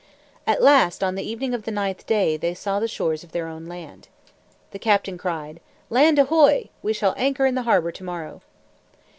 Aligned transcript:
At 0.47 0.63
last, 0.63 1.03
on 1.03 1.13
the 1.13 1.21
evening 1.21 1.53
of 1.53 1.61
the 1.61 1.69
ninth 1.71 2.07
day, 2.07 2.35
they 2.35 2.55
saw 2.55 2.79
the 2.79 2.87
shores 2.87 3.23
of 3.23 3.33
their 3.33 3.45
own 3.47 3.67
land. 3.67 4.07
The 4.71 4.79
captain 4.79 5.15
cried, 5.15 5.59
"Land, 5.91 6.17
ahoy! 6.17 6.69
We 6.81 6.91
shall 6.91 7.13
anchor 7.17 7.45
in 7.45 7.53
the 7.53 7.61
harbor 7.69 7.91
to 7.91 8.03
morrow." 8.03 8.41